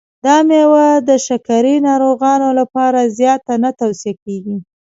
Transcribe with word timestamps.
دا 0.25 0.35
مېوه 0.47 0.87
د 1.09 1.09
شکرې 1.27 1.75
ناروغانو 1.87 2.49
لپاره 2.59 2.99
زیاته 3.17 3.53
نه 3.63 3.71
توصیه 3.79 4.13
کېږي. 4.23 4.57